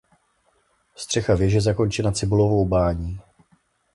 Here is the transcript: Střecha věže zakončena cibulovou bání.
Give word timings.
Střecha 0.95 1.35
věže 1.35 1.61
zakončena 1.61 2.11
cibulovou 2.11 2.65
bání. 2.65 3.19